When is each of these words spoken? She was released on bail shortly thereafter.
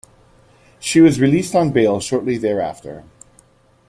She 0.79 0.99
was 0.99 1.19
released 1.21 1.53
on 1.53 1.69
bail 1.69 1.99
shortly 1.99 2.35
thereafter. 2.39 3.03